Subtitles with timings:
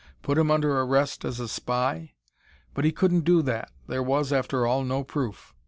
[0.23, 2.15] Put him under arrest as a spy?
[2.73, 5.53] But he couldn't do that: there was, after all, no proof.